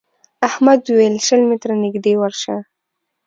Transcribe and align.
احمد 0.47 0.81
وويل: 0.87 1.15
شل 1.27 1.41
متره 1.49 1.73
نږدې 1.83 2.13
ورشه. 2.17 2.55